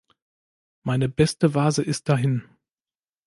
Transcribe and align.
Meine 0.81 1.09
beste 1.09 1.53
Vase 1.53 1.83
ist 1.83 2.09
dahin. 2.09 2.43